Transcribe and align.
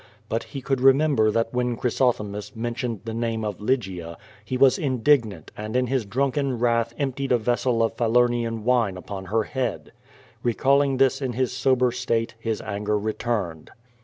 But 0.29 0.45
he 0.45 0.61
could 0.63 0.81
remember 0.81 1.29
that 1.29 1.53
when 1.53 1.77
Clnysothemis 1.77 2.55
men 2.55 2.73
tioned 2.73 2.99
the 3.05 3.13
name 3.13 3.45
of 3.45 3.61
Lygia, 3.61 4.17
he 4.43 4.57
was 4.57 4.79
indignant 4.79 5.51
and 5.55 5.75
in 5.75 5.85
his 5.85 6.05
drunk 6.07 6.39
en 6.39 6.57
wrath 6.57 6.91
emptied 6.97 7.31
a 7.31 7.37
vessel 7.37 7.83
of 7.83 7.97
Falernian 7.97 8.63
wine 8.63 8.97
upon 8.97 9.25
lier 9.25 9.43
head, 9.43 9.91
l^ecalling 10.43 10.97
this 10.97 11.21
in 11.21 11.33
his 11.33 11.51
sober 11.53 11.91
state, 11.91 12.33
his 12.39 12.61
anger 12.63 12.97
returned. 12.97 13.69